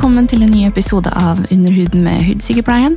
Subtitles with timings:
[0.00, 2.94] velkommen til en ny episode av Underhuden med Hudsykepleien.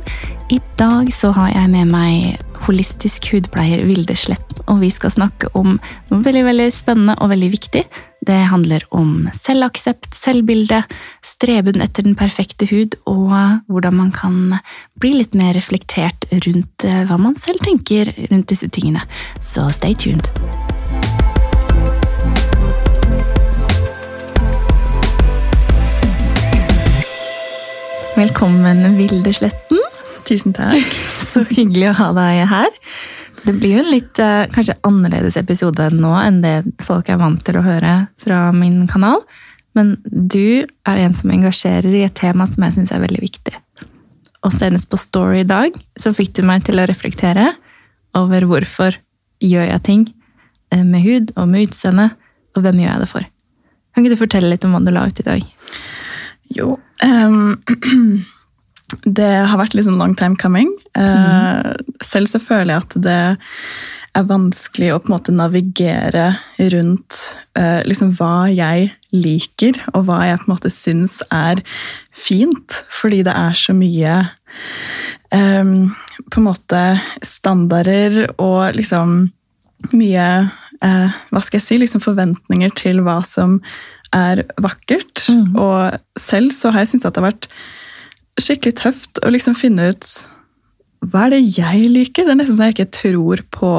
[0.48, 5.50] I dag så har jeg med meg holistisk hudpleier Vilde Sletten, og vi skal snakke
[5.52, 5.74] om
[6.08, 7.84] noe veldig veldig spennende og veldig viktig.
[8.24, 10.80] Det handler om selvaksept, selvbilde,
[11.20, 13.36] streben etter den perfekte hud, og
[13.68, 14.62] hvordan man kan
[14.96, 19.04] bli litt mer reflektert rundt eh, hva man selv tenker rundt disse tingene.
[19.44, 20.32] Så stay tuned.
[28.14, 29.80] Velkommen, Vilde Sletten.
[30.28, 30.92] Tusen takk.
[31.32, 32.76] Så hyggelig å ha deg her.
[33.42, 36.52] Det blir jo en litt eh, kanskje annerledes episode nå enn det
[36.86, 39.24] folk er vant til å høre fra min kanal.
[39.74, 43.56] Men du er en som engasjerer i et tema som jeg syns er veldig viktig.
[44.46, 47.50] Og senest på Story i dag så fikk du meg til å reflektere
[48.14, 48.94] over hvorfor
[49.42, 50.06] gjør jeg ting
[50.70, 52.12] eh, med hud og med utseende,
[52.54, 53.26] og hvem gjør jeg det for?
[53.90, 55.42] Kan ikke du fortelle litt om hva du la ut i dag?
[56.52, 57.58] Jo Um,
[59.02, 60.70] Det har vært sånn long time coming.
[60.94, 61.72] Eh,
[62.04, 63.22] Selv så føler jeg at det
[64.14, 66.26] er vanskelig å på en måte navigere
[66.70, 67.16] rundt
[67.58, 71.64] uh, liksom hva jeg liker, og hva jeg på en måte syns er
[72.14, 72.76] fint.
[72.94, 74.20] Fordi det er så mye
[75.34, 75.90] um,
[76.30, 76.84] på en måte
[77.26, 79.16] standarder og liksom
[79.96, 81.80] mye uh, Hva skal jeg si?
[81.82, 83.58] Liksom forventninger til hva som
[84.14, 85.24] er vakkert.
[85.28, 85.56] Mm.
[85.60, 87.48] Og selv så har jeg syntes at det har vært
[88.40, 90.12] skikkelig tøft å liksom finne ut
[91.12, 92.24] hva er det jeg liker?
[92.24, 93.70] Det er nesten så jeg ikke tror på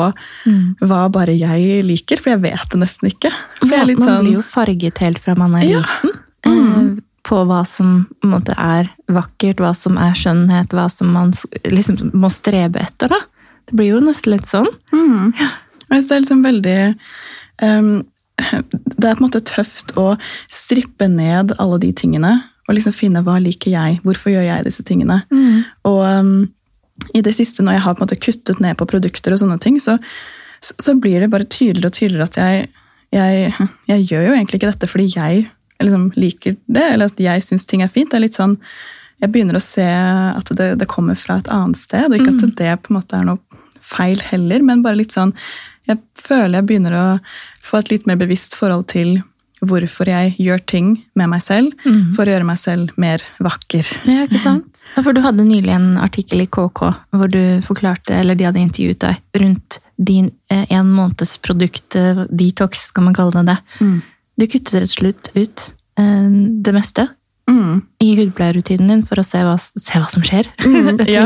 [0.85, 3.31] hva bare jeg liker, for jeg vet det nesten ikke.
[3.65, 5.79] Litt man sånn, blir jo farget helt fra man er Ja.
[5.81, 6.19] liten.
[6.45, 6.91] Mm.
[7.25, 11.33] På hva som på måte, er vakkert, hva som er skjønnhet, hva som man
[11.65, 13.09] liksom må strebe etter.
[13.09, 13.17] da.
[13.65, 14.69] Det blir jo nesten litt sånn.
[14.93, 15.33] Mm.
[15.33, 16.77] Jeg synes det er liksom veldig
[17.65, 20.13] ehm, Det er på en måte tøft å
[20.51, 22.33] strippe ned alle de tingene
[22.65, 25.19] og liksom finne hva liker jeg, hvorfor gjør jeg disse tingene.
[25.85, 26.47] Og um,
[27.13, 29.59] i det siste, når jeg har på en måte kuttet ned på produkter og sånne
[29.61, 29.97] ting, så,
[30.63, 32.65] så, så blir det bare tydeligere og tydeligere at jeg,
[33.13, 35.45] jeg, jeg gjør jo egentlig ikke dette fordi jeg
[35.83, 38.09] liksom liker det, eller at jeg syns ting er fint.
[38.11, 38.57] Det er litt sånn
[39.21, 42.57] Jeg begynner å se at det, det kommer fra et annet sted, og ikke at
[42.59, 43.39] det på en måte er noe
[43.85, 45.31] feil heller, men bare litt sånn
[45.89, 47.05] Jeg føler jeg begynner å
[47.65, 49.17] få et litt mer bevisst forhold til
[49.65, 50.87] hvorfor jeg gjør ting
[51.17, 51.71] med meg selv
[52.13, 53.87] for å gjøre meg selv mer vakker.
[54.05, 54.83] Ja, ikke sant?
[54.99, 56.81] For du hadde nylig en artikkel i KK
[57.15, 62.25] hvor du forklarte, eller de hadde intervjuet deg rundt din eh, en måneds produkt, eh,
[62.29, 63.59] detox, skal man kalle det det.
[64.35, 65.69] Du kuttet rett og slett ut
[66.01, 66.31] eh,
[66.65, 67.09] det meste
[67.45, 67.83] Mm.
[68.01, 71.25] i hudpleierrutinen din for å se hva, se hva som skjer, rett og ja.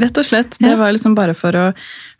[0.00, 0.54] Rett og slett.
[0.58, 1.64] Det var liksom bare for å,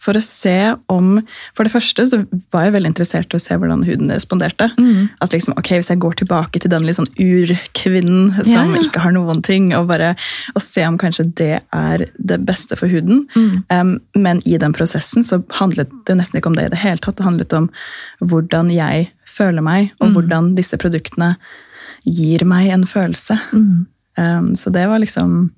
[0.02, 1.22] for å se om
[1.56, 2.18] For det første så
[2.52, 4.66] var jeg veldig interessert i å se hvordan huden responderte.
[4.76, 5.08] Mm.
[5.24, 9.00] At liksom, ok, Hvis jeg går tilbake til den litt sånn urkvinnen som Ja, ikke
[9.04, 10.12] har noen ting, og bare
[10.54, 13.24] og se om kanskje det er det beste for huden.
[13.36, 13.64] Mm.
[13.72, 16.82] Um, men i den prosessen så handlet det jo nesten ikke om det i det
[16.82, 17.16] hele tatt.
[17.16, 17.70] Det handlet om
[18.20, 19.96] hvordan jeg føler meg, Mm.
[20.04, 21.36] og hvordan disse produktene
[22.04, 23.38] gir meg en følelse.
[23.52, 23.86] Mm.
[24.18, 25.50] Um, så det var liksom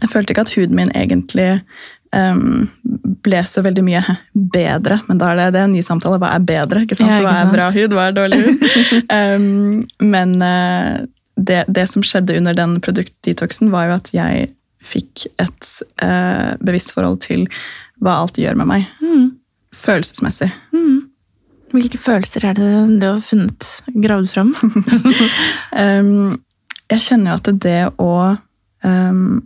[0.00, 1.48] Jeg følte ikke at huden min egentlig
[2.14, 2.68] um,
[3.24, 5.00] ble så veldig mye bedre.
[5.08, 6.18] Men da er det, det er en ny samtale.
[6.22, 6.84] Hva er bedre?
[6.84, 7.12] ikke sant?
[7.12, 7.96] Ja, ikke Hva er bra hud?
[7.96, 8.66] Hva er dårlig hud?
[9.18, 11.04] um, men uh,
[11.36, 14.52] det, det som skjedde under den produktdetoxen, var jo at jeg
[14.84, 15.70] fikk et
[16.04, 17.46] uh, bevisst forhold til
[18.04, 18.86] hva alt gjør med meg.
[19.00, 19.26] Mm.
[19.74, 20.50] Følelsesmessig.
[20.74, 21.04] Mm.
[21.74, 23.68] Hvilke følelser er det du har funnet,
[24.04, 24.52] gravd fram?
[25.74, 26.36] Um,
[26.92, 28.12] jeg kjenner jo at det å,
[28.86, 29.40] um,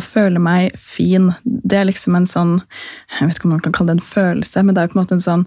[0.00, 3.76] å føle meg fin, det er liksom en sånn Jeg vet ikke om man kan
[3.76, 5.46] kalle det en følelse, men det er på en måte en sånn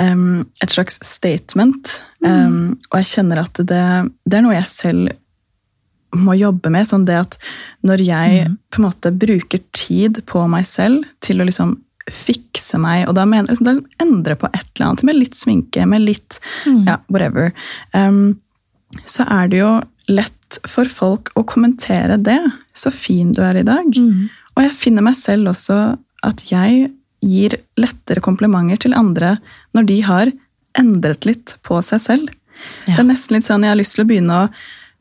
[0.00, 1.98] um, et slags statement.
[2.24, 3.84] Um, og jeg kjenner at det,
[4.24, 5.14] det er noe jeg selv
[6.14, 6.86] må jobbe med.
[6.88, 7.38] sånn det at
[7.82, 11.76] Når jeg på en måte bruker tid på meg selv til å liksom
[12.12, 15.86] fikse meg, og da mener liksom, da endre på et eller annet, med litt sminke,
[15.88, 16.36] med litt
[16.84, 17.54] ja, whatever,
[17.96, 18.36] um,
[19.08, 19.70] så er det jo
[20.12, 20.36] lett
[20.68, 22.40] for folk å kommentere det.
[22.76, 23.90] Så fin du er i dag.
[24.54, 26.92] Og jeg finner meg selv også at jeg
[27.24, 29.38] gir lettere komplimenter til andre
[29.76, 30.32] når de har
[30.78, 32.32] endret litt på seg selv.
[32.86, 32.94] Ja.
[32.94, 34.48] Det er nesten litt sånn jeg har lyst til å begynne å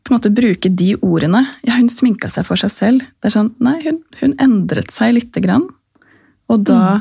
[0.03, 1.45] på en måte bruke de ordene.
[1.63, 3.05] Ja, hun sminka seg for seg selv.
[3.23, 5.69] Det er sånn, Nei, hun, hun endret seg lite grann.
[6.51, 7.00] Og da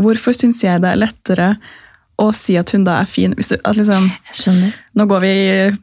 [0.00, 1.46] Hvorfor syns jeg det er lettere
[2.20, 3.32] å si at hun da er fin?
[3.36, 4.10] Du, liksom,
[4.96, 5.32] nå går vi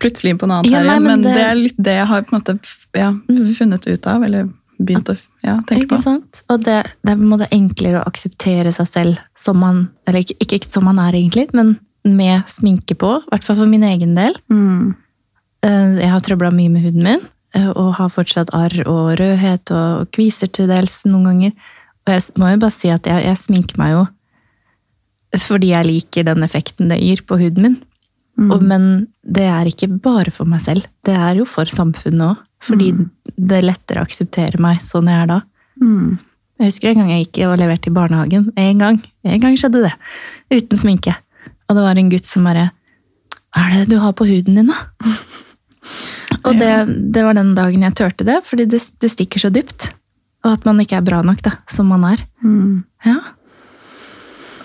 [0.01, 1.33] plutselig inn på noe annet, Ja, nei, men men det...
[1.35, 2.57] det- er litt det jeg har måte
[2.95, 3.09] ja,
[3.57, 4.47] funnet ut av, eller
[4.77, 5.97] begynt å ja, tenke på.
[6.03, 6.43] sant?
[6.53, 10.21] Og det, det er på en måte enklere å akseptere seg selv som man Eller
[10.21, 11.75] ikke, ikke som man er, egentlig, men
[12.07, 13.15] med sminke på.
[13.25, 14.37] I hvert fall for min egen del.
[14.53, 14.93] Mm.
[15.65, 17.25] Eh, Jeg har trøbla mye med huden min.
[17.57, 21.51] eh, og har fortsatt arr og rødhet og kviser til dels noen ganger.
[22.07, 24.05] Og jeg må jo bare si at jeg, jeg sminker meg jo
[25.35, 27.77] fordi jeg liker den effekten det gir på huden min.
[28.37, 28.51] Mm.
[28.53, 28.83] Og, men
[29.25, 30.85] det er ikke bare for meg selv.
[31.05, 32.43] Det er jo for samfunnet òg.
[32.67, 32.87] Fordi
[33.37, 35.35] det er lettere å akseptere meg sånn jeg er da.
[35.77, 36.15] Mm.
[36.57, 38.47] Jeg husker en gang jeg gikk og leverte i barnehagen.
[38.57, 38.97] En gang.
[39.21, 39.93] En gang skjedde det.
[40.55, 41.13] Uten sminke.
[41.67, 42.71] Og det var en gutt som bare
[43.53, 44.79] Hva er det du har på huden din, da?
[46.47, 46.71] Og det,
[47.13, 49.89] det var den dagen jeg turte det, fordi det, det stikker så dypt.
[50.45, 52.21] Og at man ikke er bra nok da, som man er.
[52.43, 52.83] Mm.
[53.05, 53.17] Ja.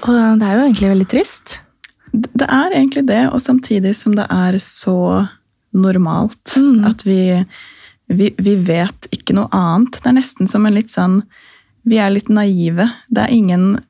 [0.02, 1.58] Og det er jo egentlig veldig trist.
[2.12, 5.28] Det er egentlig det, og samtidig som det er så
[5.72, 6.84] normalt Mm.
[6.84, 7.44] at vi,
[8.12, 9.96] vi, vi vet ikke noe annet.
[10.02, 11.22] Det er nesten som en litt sånn
[11.84, 12.84] Vi er litt naive.
[13.10, 13.81] Det er ingen,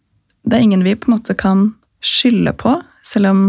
[0.48, 3.42] det er ingen vi på en måte kan skylde på, selv om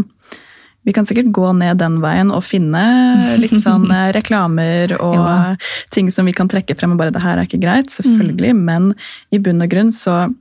[0.84, 5.56] vi kan sikkert gå ned den veien og finne litt sånn eh, reklamer og Ja.
[5.96, 8.94] ting som vi kan trekke frem og bare 'det her er ikke greit', selvfølgelig, men
[9.32, 10.34] i bunn og grunn så,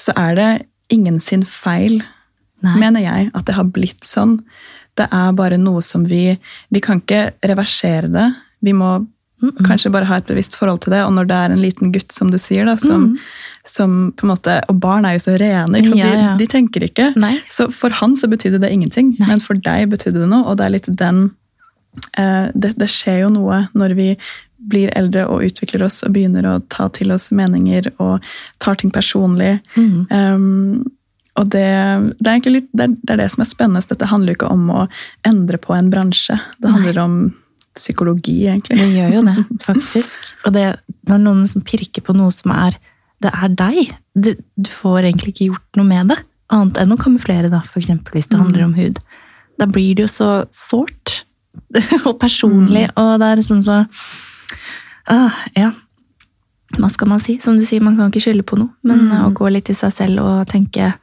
[0.00, 2.00] så er det ingen sin feil
[2.62, 2.76] Nei.
[2.78, 4.38] mener jeg, at det har blitt sånn.
[4.98, 6.36] Det er bare noe som vi
[6.70, 8.28] Vi kan ikke reversere det.
[8.60, 9.00] Vi må
[9.66, 11.02] kanskje bare ha et bevisst forhold til det.
[11.06, 13.08] Og når det er en liten gutt, som du sier, da, som,
[13.68, 16.02] som på en måte Og barn er jo så rene, ikke sant?
[16.02, 16.30] Ja, ja.
[16.36, 17.10] De, de tenker ikke.
[17.18, 17.34] Nei.
[17.50, 19.32] Så for han så betydde det ingenting, Nei.
[19.32, 20.46] men for deg betydde det noe.
[20.46, 21.24] Og det er litt den
[22.20, 24.08] eh, det, det skjer jo noe når vi
[24.70, 28.24] blir eldre og utvikler oss og begynner å ta til oss meninger og
[28.62, 29.56] tar ting personlig.
[29.76, 30.06] Mm.
[30.10, 30.82] Um,
[31.40, 31.68] og det,
[32.18, 33.84] det, er egentlig litt, det, er, det er det som er spennende.
[33.88, 34.82] Dette handler jo ikke om å
[35.28, 36.36] endre på en bransje.
[36.60, 37.14] Det handler om
[37.76, 38.76] psykologi, egentlig.
[38.82, 39.36] Det gjør jo det,
[39.68, 40.32] faktisk.
[40.44, 40.66] Og det,
[41.08, 42.76] når noen som pirker på noe som er
[43.22, 43.92] Det er deg.
[44.18, 46.18] Du, du får egentlig ikke gjort noe med det.
[46.52, 48.98] Annet enn å kamuflere, da, eksempel, hvis det handler om hud.
[49.62, 51.22] Da blir det jo så sårt
[52.08, 53.84] og personlig, og det er liksom så
[55.08, 55.72] ah, Ja.
[56.78, 57.34] Hva skal man si?
[57.44, 58.70] Som du sier, man kan ikke skylde på noe.
[58.82, 59.26] Men Mm.
[59.26, 60.94] å gå litt i seg selv og tenke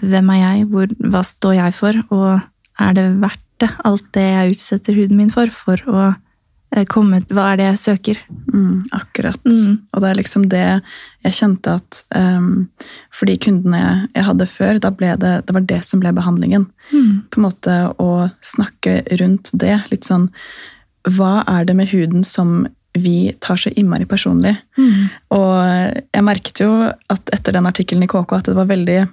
[0.00, 2.40] hvem er jeg, Hvor, hva står jeg for, og
[2.80, 6.14] er det verdt det, alt det jeg utsetter huden min for, for å
[6.72, 8.18] eh, komme Hva er det jeg søker?
[8.52, 9.40] Mm, akkurat.
[9.44, 9.78] Mm.
[9.94, 10.64] Og det er liksom det
[11.24, 12.68] jeg kjente at um,
[13.12, 16.12] For de kundene jeg, jeg hadde før, da ble det, det var det som ble
[16.12, 16.66] behandlingen.
[17.30, 19.78] På en måte å snakke rundt det.
[19.90, 20.30] Litt sånn
[21.06, 22.64] Hva er det med huden som
[22.96, 24.56] vi tar så innmari personlig?
[24.78, 25.06] Mm.
[25.36, 26.72] Og jeg merket jo
[27.12, 29.04] at etter den artikkelen i KK at det var veldig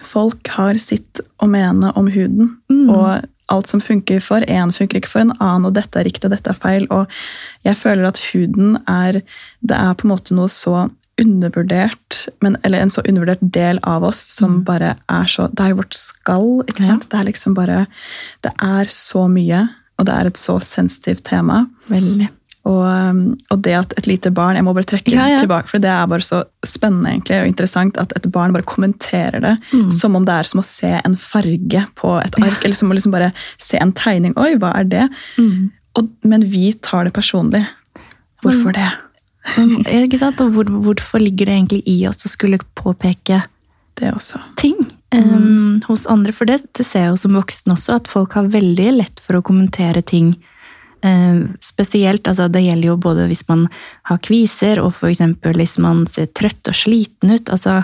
[0.00, 2.54] Folk har sitt å mene om huden.
[2.72, 2.86] Mm.
[2.88, 6.24] Og alt som funker for én, funker ikke for en annen, og dette er riktig,
[6.24, 6.86] og dette er feil.
[6.88, 7.10] Og
[7.68, 9.20] jeg føler at huden er
[9.60, 10.88] Det er på en måte noe så
[11.20, 15.74] undervurdert, men, eller en så undervurdert del av oss som bare er så Det er
[15.74, 17.06] jo vårt skall, ikke sant?
[17.06, 17.10] Ja.
[17.10, 17.86] Det er liksom bare
[18.42, 19.68] Det er så mye,
[19.98, 21.66] og det er et så sensitivt tema.
[21.90, 22.28] Veldig.
[22.64, 23.18] Og, um,
[23.52, 25.36] og det at et lite barn Jeg må bare trekke Ja, ja.
[25.42, 29.40] tilbake, for det er bare så spennende egentlig, og interessant at et barn bare kommenterer
[29.44, 29.90] det Mm.
[29.92, 32.94] som om det er som å se en farge på et ark, eller som å
[32.96, 34.32] liksom bare se en tegning.
[34.40, 35.08] Oi, hva er det?
[35.36, 35.70] Mm.
[35.98, 37.66] Og, men vi tar det personlig.
[38.42, 38.88] Hvorfor det?
[39.58, 39.84] Mm.
[40.08, 40.40] ikke sant?
[40.40, 43.42] Og hvor, hvorfor ligger det egentlig i oss å skulle påpeke
[44.00, 44.40] Det også.
[44.56, 44.74] ting
[45.18, 46.34] em, hos andre?
[46.36, 49.38] For det, det ser jeg jo som voksen også, at folk har veldig lett for
[49.38, 50.34] å kommentere ting.
[51.04, 53.66] Uh, spesielt, altså det gjelder jo både hvis man
[54.08, 57.50] har kviser, og eksempel hvis man ser trøtt og sliten ut.
[57.52, 57.82] altså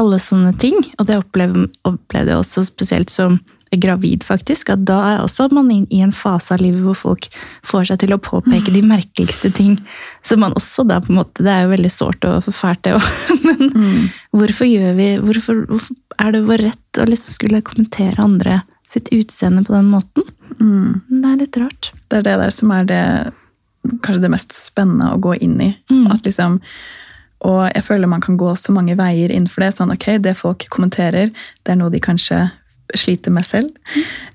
[0.00, 0.80] Alle sånne ting.
[0.98, 3.38] Og det opplevde jeg også spesielt som
[3.80, 4.70] gravid, faktisk.
[4.74, 7.28] At da er også man i en fase av livet hvor folk
[7.66, 9.78] får seg til å påpeke de merkeligste ting.
[10.24, 12.96] Så man også da på en måte, Det er jo veldig sårt og fælt, det
[12.96, 13.08] òg.
[13.46, 18.62] Men hvorfor gjør vi hvorfor, hvorfor er det vår rett å liksom skulle kommentere andre
[18.90, 20.26] sitt utseende på den måten?
[20.60, 21.00] Mm.
[21.08, 21.92] Det er litt rart.
[22.08, 23.04] Det er det der som er det
[24.04, 25.70] kanskje det mest spennende å gå inn i.
[25.90, 26.06] Mm.
[26.12, 26.60] At liksom,
[27.44, 29.72] og jeg føler man kan gå så mange veier innenfor det.
[29.76, 32.46] Sånn, ok, Det folk kommenterer, det er noe de kanskje
[32.98, 33.70] sliter med selv.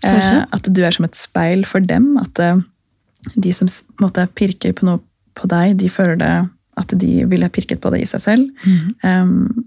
[0.04, 0.36] Kanskje.
[0.36, 2.12] Eh, at du er som et speil for dem.
[2.22, 2.62] At eh,
[3.36, 3.70] de som
[4.02, 5.04] måte, pirker på noe
[5.40, 6.34] på deg, de føler det
[6.80, 8.66] at de ville pirket på det i seg selv.
[9.04, 9.66] Um,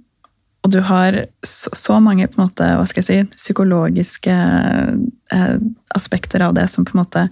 [0.63, 4.37] og du har så, så mange på en måte, hva skal jeg si, psykologiske
[5.35, 5.57] eh,
[5.97, 7.27] aspekter av det som på en måte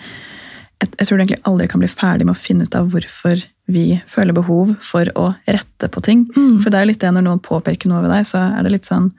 [0.81, 3.43] jeg, jeg tror du egentlig aldri kan bli ferdig med å finne ut av hvorfor
[3.71, 6.25] vi føler behov for å rette på ting.
[6.35, 6.57] Mm.
[6.63, 8.75] For det er jo litt det når noen påpeker noe ved deg, så er det
[8.75, 9.13] litt sånn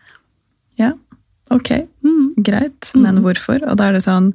[0.80, 0.92] Ja,
[1.52, 1.72] ok,
[2.04, 2.34] Mm.
[2.44, 3.62] greit, men hvorfor?
[3.70, 4.32] Og da er det sånn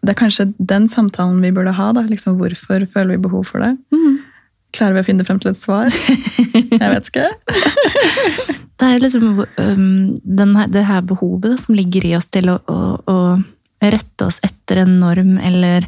[0.00, 1.92] Det er kanskje den samtalen vi burde ha.
[1.92, 3.74] da, liksom Hvorfor føler vi behov for det?
[3.92, 4.18] Mm.
[4.72, 5.90] Klarer vi å finne frem til et svar?
[6.80, 7.26] Jeg vet ikke.
[8.80, 12.48] Det er liksom um, den her, det her behovet da, som ligger i oss til
[12.48, 13.16] å, å, å
[13.84, 15.84] rette oss etter en norm, eller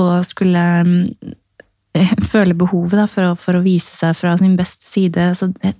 [0.00, 0.94] å skulle um,
[2.32, 5.26] føle behovet da, for, å, for å vise seg fra sin beste side.
[5.36, 5.74] Så det,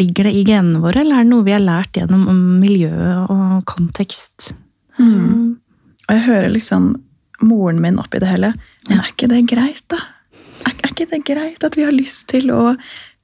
[0.00, 3.30] ligger det i genene våre, eller er det noe vi har lært gjennom om miljøet
[3.32, 4.52] og kontekst?
[5.00, 5.60] Mm.
[6.06, 6.92] Og jeg hører liksom
[7.46, 8.52] moren min oppi det hele.
[8.88, 10.00] Men er ikke det greit, da?
[10.66, 12.74] Er, er ikke det greit at vi har lyst til å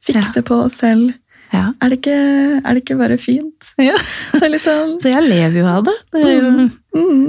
[0.07, 1.15] fikse på oss selv?
[1.55, 1.71] Ja.
[1.81, 2.21] Er det, ikke,
[2.61, 3.73] er det ikke bare fint?
[3.81, 3.97] Ja.
[4.35, 5.97] Så liksom Så jeg lever jo av det.
[6.15, 7.27] det er jo, mm, mm.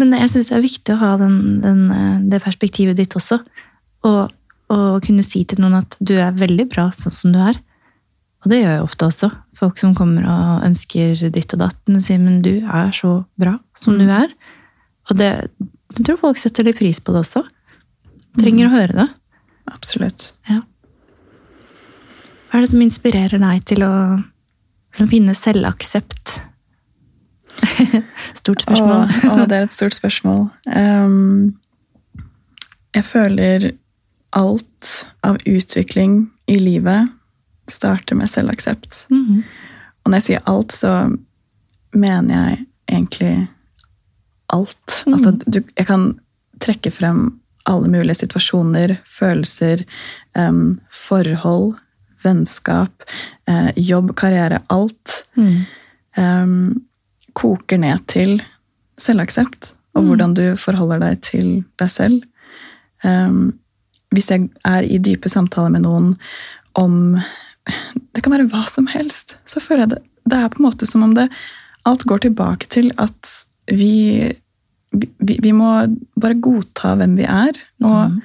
[0.00, 1.82] Men jeg syns det er viktig å ha den, den,
[2.32, 3.42] det perspektivet ditt også.
[4.08, 4.32] Og,
[4.72, 7.60] og kunne si til noen at du er veldig bra sånn som du er.
[8.42, 9.30] Og det gjør jeg ofte også.
[9.58, 11.78] Folk som kommer og ønsker ditt og datt.
[11.86, 14.32] Og sier men du er så bra som du er.
[15.10, 15.30] Og det,
[15.98, 17.44] jeg tror folk setter litt pris på det også.
[18.40, 19.08] Trenger å høre det.
[19.70, 20.32] Absolutt.
[20.50, 20.62] Ja.
[22.50, 23.94] Hva er det som inspirerer deg til å
[24.96, 26.38] til å finne selvaksept?
[28.40, 29.06] Stort spørsmål.
[29.06, 30.46] Å, å, det er et stort spørsmål.
[30.68, 31.54] Um,
[32.96, 33.70] jeg føler
[34.36, 34.92] alt
[35.24, 37.12] av utvikling i livet
[37.70, 39.06] starter med selvaksept.
[39.10, 39.42] Mhm.
[40.04, 41.16] Og når jeg sier alt, så
[41.94, 43.48] mener jeg egentlig
[44.52, 45.02] alt.
[45.06, 45.12] Mm.
[45.14, 46.18] Altså, du, jeg kan
[46.60, 47.40] trekke frem
[47.70, 49.84] alle mulige situasjoner, følelser,
[50.34, 51.76] um, forhold,
[52.24, 53.04] vennskap,
[53.50, 54.62] uh, jobb, karriere.
[54.70, 55.62] Alt Mm.
[56.16, 56.82] Um,
[57.32, 58.42] koker ned til
[58.98, 60.06] selvaksept, og Mm.
[60.08, 62.22] hvordan du forholder deg til deg selv.
[63.04, 63.54] Um,
[64.12, 66.16] hvis jeg er i dype samtaler med noen
[66.74, 67.16] om
[68.12, 69.36] Det kan være hva som helst.
[69.48, 71.28] Så føler jeg det, det er på en måte som om det
[71.88, 73.30] alt går tilbake til at
[73.70, 74.30] vi,
[74.92, 75.70] vi, vi må
[76.20, 77.58] bare godta hvem vi er.
[77.82, 78.22] Og Mhm.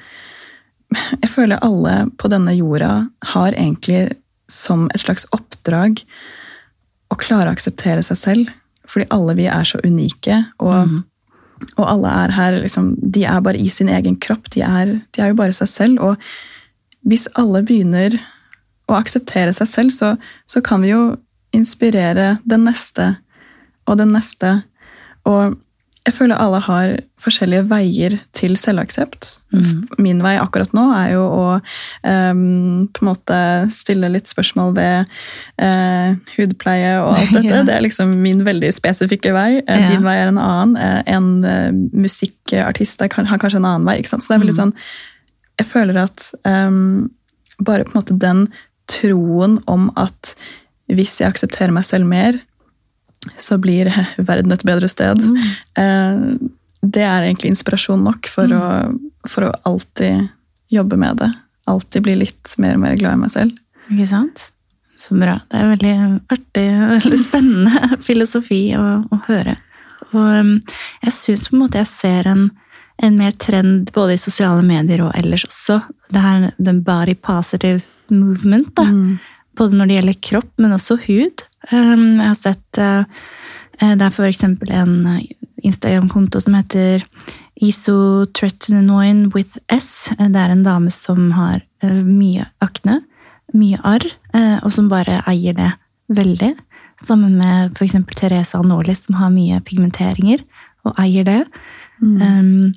[1.23, 4.15] jeg føler alle på denne jorda har egentlig
[4.47, 6.03] som et slags oppdrag
[7.11, 8.53] å klare å akseptere seg selv.
[8.87, 10.99] Fordi alle vi er så unike, og, mm.
[11.75, 14.47] og alle er her liksom, De er bare i sin egen kropp.
[14.53, 15.99] De er, de er jo bare seg selv.
[15.99, 16.15] Og
[17.03, 18.15] hvis alle begynner
[18.87, 20.15] å akseptere seg selv, så,
[20.47, 21.03] så kan vi jo
[21.55, 23.15] inspirere den neste
[23.87, 24.61] og den neste.
[25.27, 25.55] Og
[26.07, 29.33] jeg føler alle har forskjellige veier til selvaksept.
[29.51, 29.81] Mm.
[29.99, 33.39] Min vei akkurat nå er jo å um, på en måte
[33.75, 35.09] stille litt spørsmål ved
[35.59, 37.51] uh, hudpleie og alt dette.
[37.51, 37.65] Ja.
[37.67, 39.49] Det er liksom min veldig spesifikke vei.
[39.65, 39.89] Eh, Ja.
[39.91, 40.77] Din vei er en annen.
[40.79, 41.75] Eh, en uh,
[42.07, 43.99] musikkartist har kanskje en annen vei.
[44.07, 44.63] Så det er veldig Mhm.
[44.63, 44.73] sånn
[45.59, 47.09] Jeg føler at um,
[47.59, 48.47] bare på en måte den
[48.91, 50.33] troen om at
[50.91, 52.39] hvis jeg aksepterer meg selv mer,
[53.35, 55.19] så blir verden et bedre sted.
[55.19, 55.37] Mm.
[55.81, 56.49] Eh,
[56.87, 58.67] det er egentlig inspirasjon nok for, å,
[59.27, 60.29] for å alltid
[60.71, 61.31] jobbe med det.
[61.67, 63.57] Alltid bli litt mer og mer glad i meg selv.
[63.91, 64.47] Ikke sant?
[64.97, 65.37] Så bra.
[65.49, 65.95] Det er veldig
[66.33, 69.57] artig, veldig spennende filosofi å, å høre.
[70.13, 70.55] Og um,
[71.03, 72.47] jeg syns på en måte jeg ser en,
[73.03, 75.81] en mer trend både i sosiale medier og ellers også.
[76.13, 78.73] Det her den body positive movement.
[78.75, 78.87] da.
[79.57, 81.43] Både når det gjelder kropp, men også hud.
[81.71, 83.03] Um, jeg har sett uh,
[83.81, 85.21] eh, Det er for eksempel en uh,
[85.65, 87.03] Instagram-konto som heter
[87.61, 90.09] Isotretinoin with S.
[90.19, 93.01] Eh, Det er en dame som har eh, mye akne,
[93.53, 95.71] mye arr, eh, og som bare eier det
[96.13, 96.53] veldig.
[97.03, 100.43] Sammen med eksempel Teresa Norlis, som har mye pigmenteringer,
[100.85, 101.41] og eier det.
[102.01, 102.75] Um, en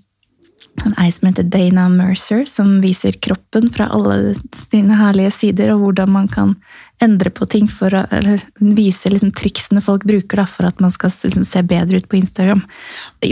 [0.99, 4.35] ei som heter Dana Mercer, som viser kroppen fra alle
[4.71, 6.55] sine herlige sider, og hvordan man kan
[7.01, 10.93] endre på ting for å eller vise liksom triksene folk bruker da, for at man
[10.93, 12.63] skal liksom se bedre ut på Instagram.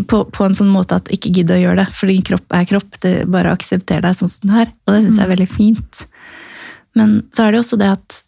[0.09, 3.01] På, på en sånn måte at ikke gidd å gjøre det, fordi kropp er kropp.
[3.05, 4.73] det Bare aksepter deg sånn som du er.
[4.87, 6.03] Og det syns jeg er veldig fint.
[6.97, 8.23] Men så er det jo også det at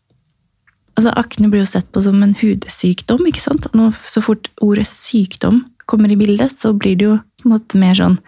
[1.00, 3.24] altså Akne blir jo sett på som en hudsykdom.
[3.28, 3.70] ikke sant?
[3.76, 7.78] Nå, så fort ordet sykdom kommer i bildet, så blir det jo på en måte
[7.80, 8.18] mer sånn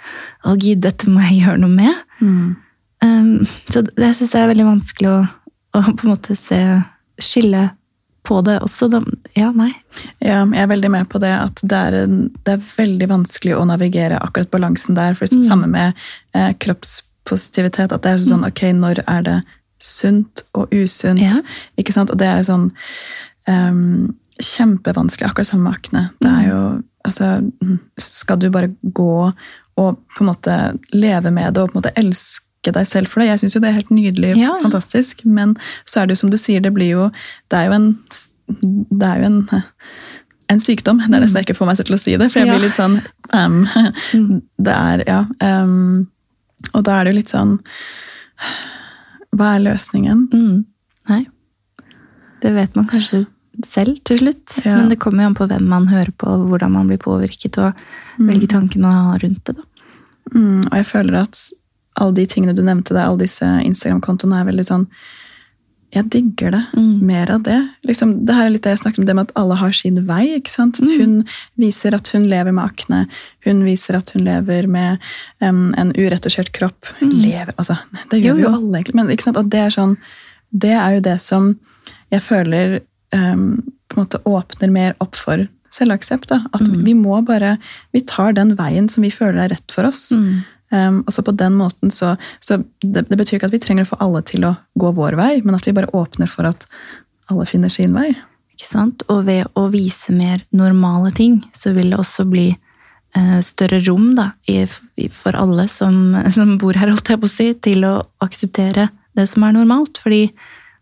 [0.45, 1.95] Å, gid, dette må jeg gjøre noe med.
[3.03, 5.21] Um, så det syns jeg er veldig vanskelig å,
[5.75, 6.59] å på en måte se
[7.23, 7.71] skille
[8.23, 8.87] på det også.
[8.93, 9.01] Da.
[9.35, 9.73] Ja, nei.
[10.23, 13.57] Ja, jeg er veldig med på det at det er, en, det er veldig vanskelig
[13.59, 15.17] å navigere akkurat balansen der.
[15.19, 15.49] For det Mm.
[15.49, 15.99] samme med
[16.39, 17.91] eh, kroppspositivitet.
[17.93, 19.39] At det er sånn, ok, når er det
[19.83, 21.19] sunt og usunt?
[21.21, 21.35] Ja.
[21.77, 22.11] Ikke sant?
[22.15, 22.69] Og det er sånn
[23.51, 26.05] um, kjempevanskelig, akkurat samme med akne.
[26.23, 26.61] Det er jo,
[27.05, 27.51] altså,
[28.01, 29.11] skal du bare gå
[29.81, 30.57] og på en måte
[30.93, 33.31] leve med det og på en måte elske deg selv for det?
[33.31, 34.53] Jeg syns jo det er helt nydelig, Ja.
[34.63, 35.57] fantastisk, men
[35.89, 37.11] så er det jo som du sier, det blir jo
[37.51, 37.89] Det er jo en,
[38.93, 39.49] det er jo en
[40.53, 40.99] en sykdom.
[40.99, 42.61] Det er nesten jeg ikke får meg selv til å si det, for jeg blir
[42.67, 42.99] litt sånn
[43.33, 43.63] um,
[44.67, 45.21] Det er, ja.
[45.41, 46.09] Um,
[46.75, 47.55] og da er det jo litt sånn
[49.33, 50.27] Hva er løsningen?
[50.33, 50.59] Mm.
[51.09, 51.23] Nei.
[52.43, 53.23] Det vet man kanskje
[53.67, 54.77] selv til slutt, Ja.
[54.79, 57.59] men det kommer jo an på hvem man hører på, og hvordan man blir påvirket,
[57.59, 57.75] og
[58.19, 59.57] hvilke tanker man har rundt det.
[60.35, 61.41] Mm, og jeg føler at
[62.01, 64.87] alle de tingene du nevnte der, alle disse Instagram-kontoene er veldig sånn
[65.93, 66.61] Jeg digger det.
[66.73, 67.01] Mm.
[67.05, 67.59] Mer av det.
[67.85, 69.99] Liksom, det her er litt det jeg snakket om, det med at alle har sin
[70.09, 70.39] vei.
[70.39, 70.79] ikke sant?
[70.81, 70.93] Mm.
[70.97, 71.27] Hun
[71.61, 73.03] viser at hun lever med akne.
[73.45, 74.97] Hun viser at hun lever med
[75.43, 76.87] um, en uretusjert kropp.
[77.03, 77.11] Mm.
[77.11, 77.77] Lever, altså,
[78.09, 78.95] Det gjør Jo, jo alle, egentlig.
[78.95, 79.99] Men det er sånn
[80.51, 81.59] Det er jo det som
[82.11, 82.81] jeg føler
[83.13, 86.33] em, på en måte åpner mer opp for selvaksept.
[86.33, 86.85] At Mm.
[86.85, 87.59] vi må bare
[87.93, 90.11] Vi tar den veien som vi føler er rett for oss.
[90.13, 90.45] Mm.
[90.73, 93.85] Um, og så på den måten så, så det, det betyr ikke at vi trenger
[93.85, 96.65] å få alle til å gå vår vei, men at vi bare åpner for at
[97.29, 98.15] alle finner sin vei.
[98.57, 99.03] Ikke sant?
[99.13, 102.47] Og ved å vise mer normale ting, så vil det også bli
[103.15, 104.65] eh, større rom da, i,
[105.13, 109.29] for alle som, som bor her, holdt jeg på å si, til å akseptere det
[109.29, 110.01] som er normalt.
[110.01, 110.31] Fordi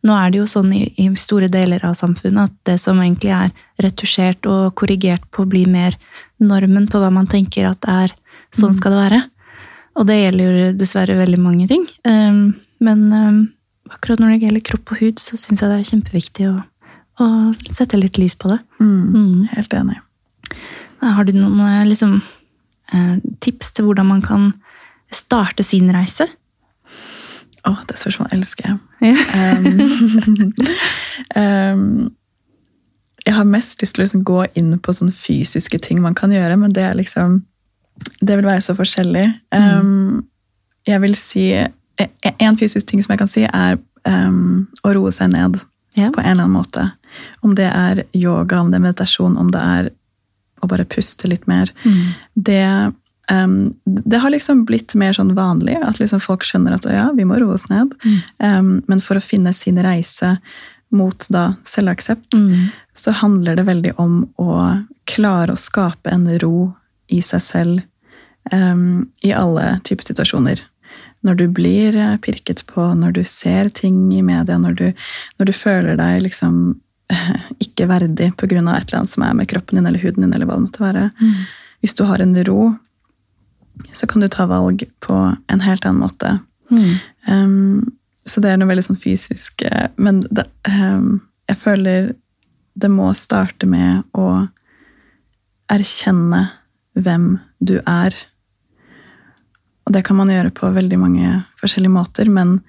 [0.07, 3.35] nå er det jo sånn i, i store deler av samfunnet at det som egentlig
[3.37, 3.51] er
[3.85, 5.99] retusjert og korrigert på, blir mer
[6.41, 8.15] normen på hva man tenker at er
[8.57, 9.21] sånn skal det være.
[10.01, 11.85] Og det gjelder jo dessverre veldig mange ting.
[12.09, 13.41] Um, men um,
[13.93, 16.57] akkurat når det gjelder kropp og hud, så syns jeg det er kjempeviktig å,
[17.21, 17.29] å
[17.69, 18.61] sette litt lys på det.
[18.81, 19.51] Mm.
[19.53, 20.01] Helt enig.
[21.01, 22.19] Har du noen eh, liksom,
[22.93, 24.51] eh, tips til hvordan man kan
[25.15, 26.29] starte sin reise?
[27.69, 28.79] Å, det spørsmålet elsker jeg.
[29.01, 30.51] elsker.
[31.35, 32.11] Um, um,
[33.27, 36.33] jeg har mest lyst til å liksom gå inn på sånne fysiske ting man kan
[36.33, 37.43] gjøre, men det er liksom
[38.25, 39.27] Det vil være så forskjellig.
[39.53, 40.23] Um,
[40.89, 41.45] jeg vil si
[42.41, 43.77] En fysisk ting som jeg kan si, er
[44.09, 45.61] um, å roe seg ned
[45.99, 46.09] Ja.
[46.15, 46.87] på en eller annen måte.
[47.45, 49.91] Om det er yoga, om det er meditasjon, om det er
[50.63, 51.69] å bare puste litt mer.
[51.85, 52.15] Mm.
[52.37, 52.93] Det,
[53.31, 57.25] um, det har liksom blitt mer sånn vanlig, at liksom folk skjønner at ja, vi
[57.29, 57.95] må roe oss ned.
[58.05, 58.19] Mm.
[58.39, 60.37] Um, men for å finne sin reise
[60.91, 62.69] mot da selvaksept, Mm.
[62.95, 66.73] så handler det veldig om å klare å skape en ro
[67.09, 67.81] i seg selv
[68.53, 70.61] um, i alle typer situasjoner.
[71.23, 74.87] Når du blir eh, pirket på, når du ser ting i media, når du,
[75.39, 76.81] når du føler deg liksom
[77.65, 78.47] ikke verdig pga.
[78.49, 80.85] et eller annet som er med kroppen din eller huden din, eller hva det måtte
[80.85, 81.11] være.
[81.21, 81.35] Mm.
[81.83, 82.75] Hvis du har en ro,
[83.93, 85.17] så kan du ta valg på
[85.47, 86.39] en helt annen måte.
[86.71, 86.95] Mm.
[87.27, 87.91] Um,
[88.29, 91.19] så det er noe veldig sånn fysisk eh, Men det, um,
[91.51, 92.13] jeg føler
[92.79, 94.47] det må starte med å
[95.71, 96.45] erkjenne
[96.99, 98.15] hvem du er.
[99.87, 102.61] Og det kan man gjøre på veldig mange forskjellige måter, men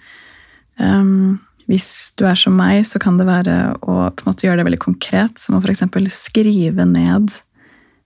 [0.82, 4.62] um, hvis du er som meg, så kan det være å på en måte gjøre
[4.62, 5.86] det veldig konkret, som å f.eks.
[6.18, 7.38] skrive ned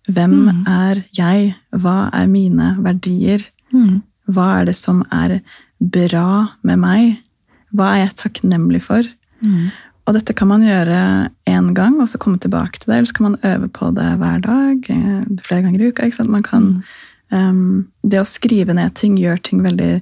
[0.07, 0.63] hvem Mm.
[0.67, 3.41] er jeg, hva er mine verdier,
[3.73, 4.03] Mm.
[4.29, 5.41] hva er det som er
[5.81, 7.17] bra med meg?
[7.73, 9.03] Hva er jeg takknemlig for?
[9.43, 9.71] Mm.
[10.07, 12.97] Og dette kan man gjøre én gang, og så komme tilbake til det.
[12.97, 16.41] Eller så kan man øve på det hver dag, eh, flere ganger i uka.
[16.43, 16.83] Kan,
[17.31, 20.01] um, det å skrive ned ting gjør ting veldig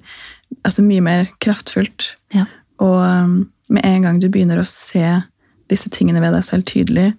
[0.65, 2.15] altså mye mer kraftfullt.
[2.33, 2.45] Ja.
[2.79, 5.23] Og um, med en gang du begynner å se
[5.69, 7.13] disse tingene ved deg selv tydelig,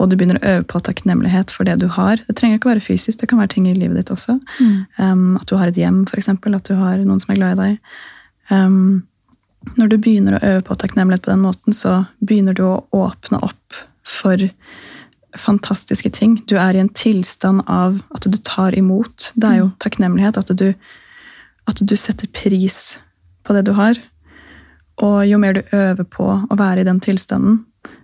[0.00, 2.72] og du begynner å øve på takknemlighet for det du har Det trenger ikke å
[2.72, 4.38] være fysisk, det kan være ting i livet ditt også.
[4.58, 4.76] Mm.
[4.98, 7.62] Um, at du har et hjem, eksempel, at du har noen som er glad i
[7.62, 7.96] deg.
[8.48, 9.02] Um,
[9.78, 13.42] når du begynner å øve på takknemlighet på den måten, så begynner du å åpne
[13.44, 14.40] opp for
[15.38, 16.40] fantastiske ting.
[16.50, 19.30] Du er i en tilstand av at du tar imot.
[19.34, 20.40] Det er jo takknemlighet.
[20.40, 20.72] At du,
[21.70, 22.98] at du setter pris
[23.46, 24.00] på det du har.
[25.02, 27.62] Og jo mer du øver på å være i den tilstanden,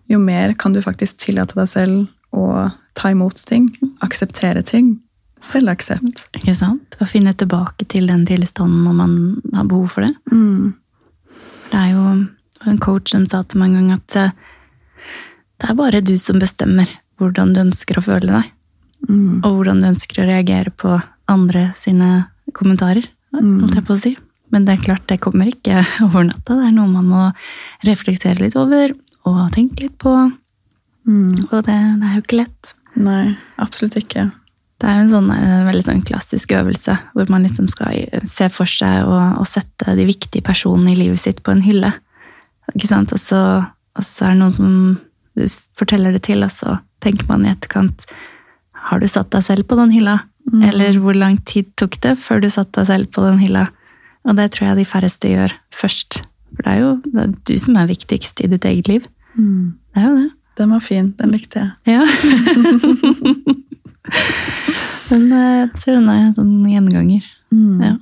[0.09, 3.69] jo mer kan du faktisk tillate deg selv å ta imot ting.
[4.05, 4.97] Akseptere ting.
[5.45, 6.27] Selvaksept.
[6.41, 6.97] Ikke sant?
[6.99, 9.17] Å finne tilbake til den tilstanden når man
[9.55, 10.15] har behov for det.
[10.33, 10.75] Mm.
[11.69, 12.05] Det er jo
[12.69, 14.33] en coach som sa til meg en gang at eh,
[15.59, 18.51] det er bare du som bestemmer hvordan du ønsker å føle deg.
[19.09, 19.45] Mm.
[19.47, 20.97] Og hvordan du ønsker å reagere på
[21.31, 23.07] andre sine kommentarer.
[23.37, 23.61] Mm.
[23.63, 24.15] holdt jeg på å si.
[24.55, 26.57] Men det er klart, det kommer ikke over natta.
[26.57, 27.27] Det er noe man må
[27.87, 28.95] reflektere litt over
[29.27, 30.13] og tenke litt på.
[31.09, 31.33] Mm.
[31.51, 32.75] Og det, det er jo ikke lett.
[32.99, 33.23] Nei,
[33.61, 34.29] absolutt ikke.
[34.79, 38.47] Det er jo en sånn, en veldig sånn klassisk øvelse hvor man liksom skal se
[38.55, 41.91] for seg og, og sette de viktige personene i livet sitt på en hylle.
[42.75, 43.15] Ikke sant?
[43.15, 43.43] Og så,
[43.99, 44.73] og så er det noen som
[45.39, 45.45] du
[45.79, 48.07] forteller det til, og så tenker man i etterkant
[48.89, 50.21] Har du satt deg selv på den hylla?
[50.49, 50.63] Mm.
[50.71, 53.69] Eller hvor lang tid tok det før du satte deg selv på den hylla?
[54.29, 56.23] Og det tror jeg de færreste gjør først.
[56.55, 59.03] For det er jo det er du som er viktigst i ditt eget liv.
[59.39, 59.65] Mm.
[59.95, 60.31] Det er jo det.
[60.59, 61.15] Den var fin.
[61.19, 61.71] Den likte jeg.
[61.95, 62.03] Ja.
[65.11, 67.25] den, eh, jeg tror den er en sånn gjenganger.
[67.55, 67.81] Mm.
[67.85, 67.95] Ja.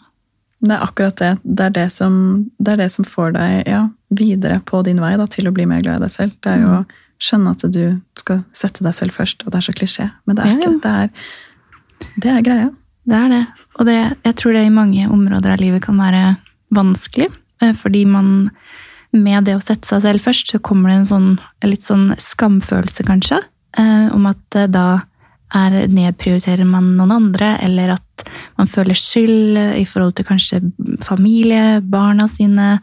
[0.67, 1.33] Det er akkurat det.
[1.45, 2.13] Det er det som,
[2.59, 5.67] det er det som får deg ja, videre på din vei da, til å bli
[5.69, 6.33] mer glad i deg selv.
[6.41, 6.81] Det er jo å
[7.23, 7.85] skjønne at du
[8.19, 10.07] skal sette deg selv først, og det er så klisjé.
[10.25, 10.73] Men det er ikke.
[10.83, 11.09] Det er,
[12.25, 12.69] det er greia.
[13.07, 13.43] Det er det.
[13.79, 16.23] Og det, jeg tror det i mange områder av livet kan være
[16.75, 17.43] vanskelig, eh,
[17.79, 18.51] fordi man
[19.17, 21.29] med det å sette seg selv først, så kommer det en sånn
[21.67, 23.41] litt sånn skamfølelse, kanskje,
[23.79, 24.87] eh, om at eh, da
[25.55, 28.27] er, nedprioriterer man noen andre, eller at
[28.59, 30.63] man føler skyld i forhold til kanskje
[31.05, 32.79] familie, barna sine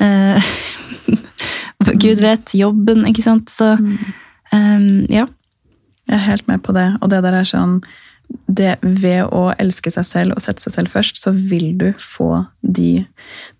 [0.00, 0.52] eh,
[2.04, 3.50] Gud vet, jobben, ikke sant.
[3.52, 5.26] Så um, ja.
[6.08, 6.86] Jeg er helt med på det.
[7.04, 7.78] Og det der er sånn
[8.46, 12.44] det, Ved å elske seg selv og sette seg selv først, så vil du få
[12.60, 13.04] de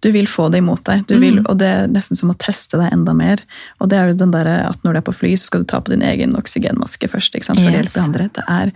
[0.04, 1.06] Du vil få det imot deg.
[1.08, 1.48] Du vil, mm.
[1.50, 3.42] Og det er nesten som å teste deg enda mer.
[3.80, 5.70] Og det er jo den der at når du er på fly, så skal du
[5.72, 7.34] ta på din egen oksygenmaske først.
[7.34, 7.62] ikke sant?
[7.62, 7.74] For yes.
[7.74, 8.28] å hjelpe andre.
[8.36, 8.74] Det er,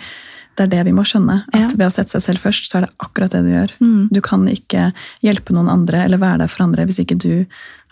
[0.59, 1.43] det er det vi må skjønne.
[1.53, 1.69] At ja.
[1.75, 3.77] ved å sette seg selv først, så er det akkurat det du gjør.
[3.85, 4.01] Mm.
[4.15, 4.91] Du kan ikke
[5.25, 7.33] hjelpe noen andre eller være der for andre hvis ikke du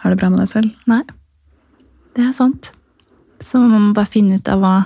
[0.03, 0.89] har det bra med deg selv.
[0.91, 1.03] Nei.
[2.17, 2.73] Det er sant.
[3.45, 4.77] Så man må bare finne ut av hva,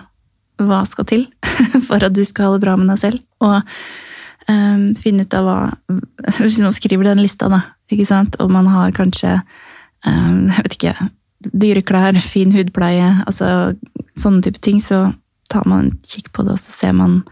[0.68, 1.26] hva skal til
[1.88, 3.24] for at du skal ha det bra med deg selv.
[3.44, 3.60] Og
[4.50, 5.58] um, finne ut av hva
[6.40, 8.38] Hvis man skriver den lista, da, ikke sant?
[8.42, 9.38] og man har kanskje
[10.06, 13.74] um, jeg vet ikke, dyreklær, fin hudpleie, altså
[14.20, 15.10] sånne type ting, så
[15.50, 17.22] tar man en kikk på det, og så ser man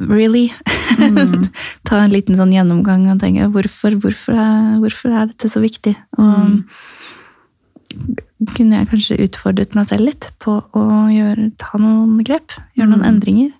[0.00, 0.48] Really?
[0.98, 1.44] Mm.
[1.86, 5.92] Ta en liten sånn gjennomgang og tenke hvorfor, hvorfor, er, hvorfor er dette så viktig?
[6.18, 8.16] Og mm
[8.56, 12.54] kunne jeg kanskje utfordret meg selv litt på å gjøre, ta noen grep.
[12.78, 13.08] Gjøre noen mm.
[13.10, 13.56] endringer.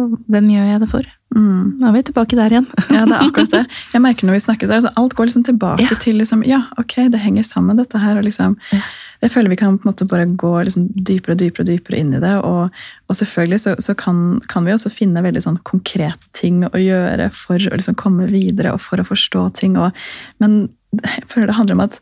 [0.00, 1.08] Hvem gjør jeg det for?
[1.36, 1.76] Mm.
[1.78, 2.66] Nå er vi tilbake der igjen.
[2.96, 3.62] ja, det er akkurat det.
[3.92, 5.98] Jeg merker når vi snakker der, så Alt går liksom tilbake ja.
[6.02, 8.18] til liksom, ja, ok, det henger sammen, dette her.
[8.18, 8.82] og liksom, ja.
[9.20, 12.14] Jeg føler vi kan på en måte bare gå liksom dypere og dypere, dypere inn
[12.16, 12.32] i det.
[12.46, 12.72] Og,
[13.06, 17.28] og selvfølgelig så, så kan, kan, vi også finne veldig sånn konkrete ting å gjøre
[17.36, 19.76] for å liksom komme videre og for å forstå ting.
[19.76, 19.92] Og,
[20.40, 20.62] men
[21.04, 22.00] jeg føler det handler om at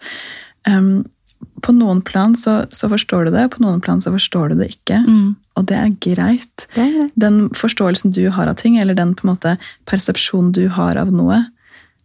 [0.71, 0.93] um,
[1.63, 4.71] på noen plan så, så, forstår du det, på noen plan så forstår du det
[4.77, 5.01] ikke.
[5.05, 5.37] Mm.
[5.59, 6.67] Og det er, greit.
[6.75, 7.15] det er greit.
[7.19, 9.57] Den forståelsen du har av ting, eller den på en måte
[9.91, 11.45] persepsjonen du har av noe,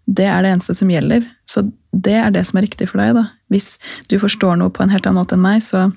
[0.05, 1.25] det er det eneste som gjelder.
[1.47, 3.13] Så det er det som er riktig for deg.
[3.15, 3.27] da.
[3.53, 3.77] Hvis
[4.11, 5.87] du forstår noe på en helt annen måte enn meg, så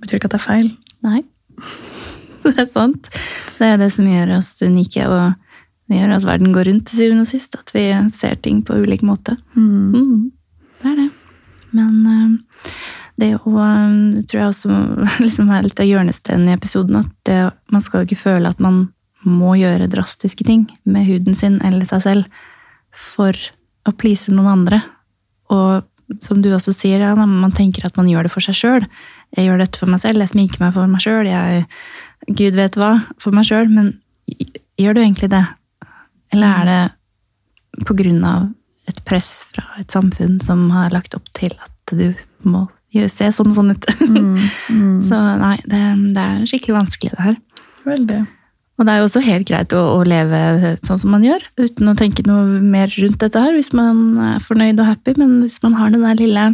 [0.00, 0.70] betyr det ikke at det er feil.
[1.06, 1.22] Nei.
[2.40, 3.10] Det er sant.
[3.58, 5.34] Det er det som gjør oss unike, og
[5.92, 7.58] det gjør at verden går rundt til syvende og sist.
[7.58, 7.82] At vi
[8.16, 9.34] ser ting på ulik måte.
[9.52, 9.92] Mm.
[9.92, 10.22] Mm.
[10.80, 11.08] Det er det.
[11.76, 12.70] Men eh,
[13.20, 13.52] det å
[14.16, 14.78] Det tror jeg også
[15.26, 17.02] liksom er litt av hjørnesteinen i episoden.
[17.02, 17.38] At det,
[17.72, 18.88] man skal ikke føle at man
[19.26, 22.42] må gjøre drastiske ting med huden sin eller seg selv
[22.90, 23.36] for
[23.88, 24.80] å please noen andre.
[25.52, 25.84] Og
[26.24, 28.86] som du også sier, ja, man tenker at man gjør det for seg sjøl.
[29.36, 31.66] Jeg gjør dette for meg selv, jeg sminker meg for meg sjøl, jeg
[32.40, 33.70] gud vet hva for meg sjøl.
[33.70, 33.92] Men
[34.80, 35.44] gjør du egentlig det?
[36.34, 38.50] Eller er det på grunn av
[38.90, 42.10] et press fra et samfunn som har lagt opp til at du
[42.42, 42.66] må
[43.12, 43.88] se sånn og sånn ut.
[44.02, 44.34] Mm,
[44.74, 44.98] mm.
[45.08, 45.80] Så nei, det,
[46.16, 47.40] det, er skikkelig vanskelig, det her.
[47.86, 48.20] Veldig.
[48.80, 51.90] Og det er jo også helt greit å, å, leve sånn som man gjør, uten
[51.90, 55.14] å tenke noe mer rundt dette her, hvis man er fornøyd og happy.
[55.20, 56.46] Men hvis man har den der lille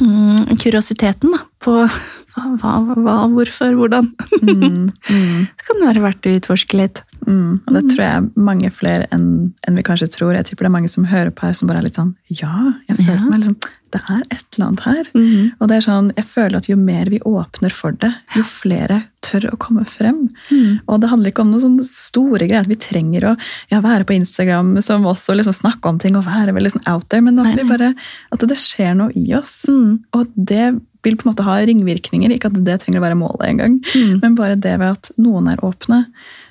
[0.00, 1.76] mm, kuriositeten da, på
[2.34, 4.10] hva, hva, hvorfor, hvordan,
[4.42, 5.46] mm, mm.
[5.46, 7.04] så kan det være verdt å utforske litt.
[7.28, 10.34] Mm, og det tror jeg mange flere enn, enn, vi kanskje tror.
[10.34, 12.72] Jeg tipper det er mange som hører på her som bare er litt sånn Ja,
[12.88, 13.26] jeg føler ja.
[13.26, 13.58] meg liksom
[13.94, 15.10] Det er et eller annet her.
[15.14, 15.44] Mm.
[15.58, 19.02] Og det er sånn, jeg føler at jo mer vi åpner for det, jo flere
[19.24, 20.24] tør å komme frem.
[20.50, 20.80] Mm.
[20.86, 22.66] Og det handler ikke om noen sånne store greier.
[22.66, 23.34] at Vi trenger å
[23.72, 26.88] ja, være på Instagram som oss og liksom snakke om ting og være veldig sånn
[26.90, 27.94] out there, men at, vi bare,
[28.34, 29.62] at det skjer noe i oss.
[29.70, 29.98] Mm.
[30.16, 30.72] Og det
[31.06, 32.34] vil på en måte ha ringvirkninger.
[32.34, 34.18] Ikke at det trenger å være målet engang, mm.
[34.24, 36.04] men bare det ved at noen er åpne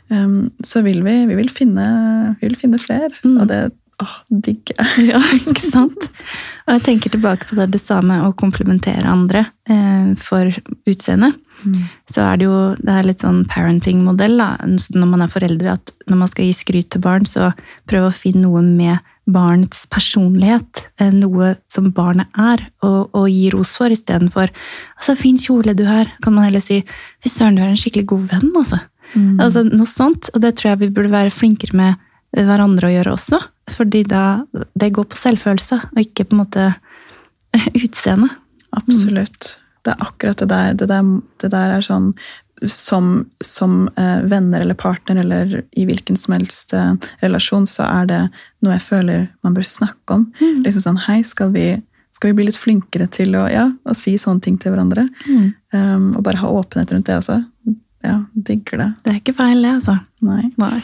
[0.10, 1.88] um, så vil vi, vi vil finne,
[2.40, 3.12] vi vil finne flere.
[3.28, 3.68] Og det
[4.04, 4.76] åh, jeg.
[5.10, 6.08] ja, ikke sant?
[6.68, 10.52] Og jeg tenker tilbake på det du sa med å komplimentere andre eh, for
[10.90, 11.38] utseendet.
[11.66, 11.88] Mm.
[12.06, 16.20] Så er det jo det er litt sånn parenting-modell når man er foreldre, at når
[16.22, 17.52] man skal gi skryt til barn, så
[17.90, 23.50] prøv å finne noe med barnets personlighet, eh, noe som barnet er, og, og gi
[23.52, 26.84] ros for istedenfor altså, 'fin kjole du har', kan man heller si
[27.24, 28.80] 'fy søren, du er en skikkelig god venn', altså.
[29.16, 29.40] Mm.
[29.40, 30.30] Altså, noe sånt.
[30.34, 31.96] Og det tror jeg vi burde være flinkere med
[32.36, 33.40] hverandre å gjøre også.
[33.76, 34.24] Fordi da
[34.80, 36.68] det går på selvfølelse, og ikke på en måte
[37.86, 38.32] utseende.
[38.78, 39.56] Absolutt.
[39.86, 40.76] Det er akkurat det der.
[40.78, 42.12] Det der, det der er sånn
[42.66, 48.10] som, som eh, venner eller partner eller i hvilken som helst eh, relasjon, så er
[48.10, 48.22] det
[48.66, 50.26] noe jeg føler man bør snakke om.
[50.40, 50.64] Mm.
[50.66, 51.68] Liksom sånn Hei, skal vi,
[52.16, 55.06] skal vi bli litt flinkere til å, ja, å si sånne ting til hverandre?
[55.28, 55.52] Mm.
[55.76, 57.42] Um, og bare ha åpenhet rundt det også.
[58.06, 58.90] Ja, digger det.
[59.04, 59.98] Det er ikke feil, det, altså.
[60.26, 60.52] Nei.
[60.62, 60.80] Nei.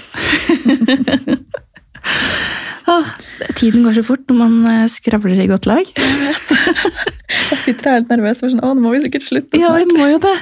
[2.93, 3.11] ah,
[3.55, 5.91] tiden går så fort når man eh, skravler i godt lag.
[5.97, 6.55] Jeg vet.
[7.53, 9.63] Jeg sitter her litt nervøs for sånn, å, nå må vi sikkert slutte snart.
[9.63, 10.33] Ja, vi må jo det.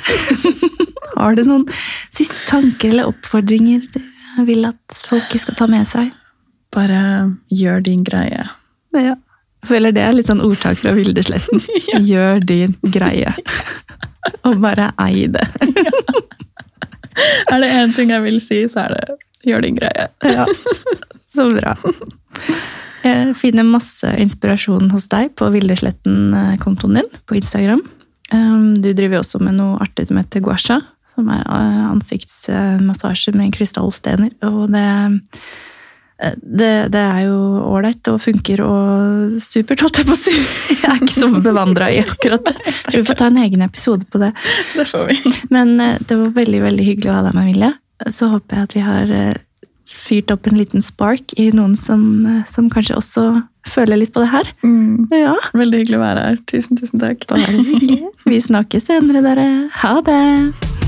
[1.19, 1.67] Har du noen
[2.15, 3.99] siste tanker eller oppfordringer du
[4.47, 6.11] vil at folk skal ta med seg?
[6.71, 7.01] Bare
[7.51, 8.47] gjør din greie.
[8.95, 9.15] Ja.
[9.61, 11.61] Jeg føler det er litt sånn ordtak fra Vildesletten.
[12.07, 13.35] Gjør din greie.
[14.47, 15.45] Og bare ei det.
[17.51, 20.07] Er det én ting jeg vil si, så er det gjør din greie.
[20.23, 20.45] Ja,
[21.31, 21.75] Så bra.
[23.01, 27.81] Jeg finner masse inspirasjon hos deg på Vildesletten-kontoen din på Instagram.
[28.33, 30.81] Um, Du driver også med noe artig som heter guasha,
[31.15, 34.35] som er eh, ansiktsmassasje med krystallstener.
[34.47, 34.83] Og det,
[36.37, 37.37] det, det er jo
[37.71, 40.33] ålreit og funker og supert, holdt jeg på å si.
[40.81, 42.55] Jeg er ikke så bevandra i akkurat det.
[42.65, 44.31] Jeg tror vi får ta en egen episode på det.
[44.75, 45.17] Det får vi.
[45.53, 47.71] Men eh, det var veldig veldig hyggelig å ha deg med, Vilje.
[48.13, 49.39] Så håper jeg at vi har eh,
[49.91, 53.25] fyrt opp en liten spark i noen som, eh, som kanskje også
[53.69, 54.53] føler litt på det her.
[54.65, 55.07] Mm.
[55.13, 56.43] Ja, Veldig hyggelig å være her.
[56.49, 57.25] Tusen, tusen takk.
[57.29, 58.01] bare hyggelig.
[58.25, 59.49] Vi snakkes senere, dere.
[59.83, 60.80] Ha det!